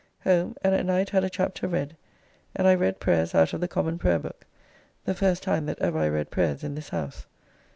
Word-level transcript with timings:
Home, 0.23 0.55
and 0.63 0.73
at 0.73 0.87
night 0.87 1.11
had 1.11 1.23
a 1.23 1.29
chapter 1.29 1.67
read; 1.67 1.95
and 2.55 2.67
I 2.67 2.73
read 2.73 2.99
prayers 2.99 3.35
out 3.35 3.53
of 3.53 3.61
the 3.61 3.67
Common 3.67 3.99
Prayer 3.99 4.17
Book, 4.17 4.47
the 5.05 5.13
first 5.13 5.43
time 5.43 5.67
that 5.67 5.77
ever 5.77 5.99
I 5.99 6.07
read 6.09 6.31
prayers 6.31 6.63
in 6.63 6.73
this 6.73 6.89
house. 6.89 7.27